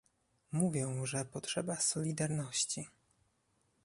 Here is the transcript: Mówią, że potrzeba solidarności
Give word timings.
Mówią, 0.51 1.05
że 1.05 1.25
potrzeba 1.25 1.75
solidarności 1.75 2.87